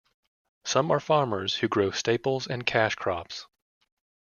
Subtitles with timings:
[0.65, 3.45] Some are farmers who grow staples and cash crops.